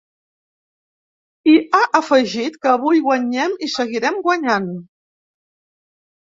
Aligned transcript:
I 1.51 1.57
ha 1.79 1.81
afegit 1.99 2.57
que 2.63 2.71
‘avui 2.71 3.03
guanyem 3.09 3.55
i 3.69 3.71
seguirem 3.75 4.19
guanyant!’. 4.25 4.67